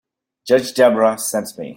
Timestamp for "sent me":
1.19-1.69